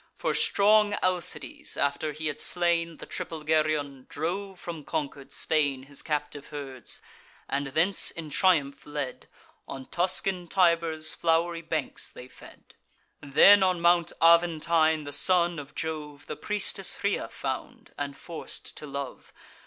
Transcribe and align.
For 0.17 0.33
strong 0.33 0.95
Alcides, 1.03 1.77
after 1.77 2.11
he 2.11 2.25
had 2.25 2.41
slain 2.41 2.97
The 2.97 3.05
triple 3.05 3.43
Geryon, 3.43 4.07
drove 4.09 4.59
from 4.59 4.83
conquer'd 4.83 5.31
Spain 5.31 5.83
His 5.83 6.01
captive 6.01 6.47
herds; 6.47 7.03
and, 7.47 7.67
thence 7.67 8.09
in 8.09 8.31
triumph 8.31 8.87
led, 8.87 9.27
On 9.67 9.85
Tuscan 9.85 10.47
Tiber's 10.47 11.13
flow'ry 11.13 11.61
banks 11.61 12.09
they 12.09 12.27
fed. 12.27 12.73
Then 13.21 13.61
on 13.61 13.79
Mount 13.79 14.11
Aventine 14.19 15.03
the 15.03 15.13
son 15.13 15.59
of 15.59 15.75
Jove 15.75 16.25
The 16.25 16.35
priestess 16.35 16.97
Rhea 17.03 17.27
found, 17.29 17.93
and 17.95 18.17
forc'd 18.17 18.75
to 18.77 18.87
love. 18.87 19.31